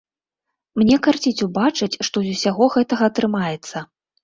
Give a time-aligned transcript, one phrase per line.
[0.81, 3.87] Мне карціць убачыць, што з усяго гэтага атрымаецца.